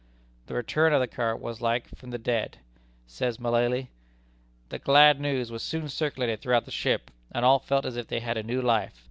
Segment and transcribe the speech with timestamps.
[0.47, 2.57] The return of the current was like life from the dead.
[3.05, 3.91] Says Mullaly:
[4.69, 8.19] "The glad news was soon circulated throughout the ship, and all felt as if they
[8.19, 8.95] had a new life.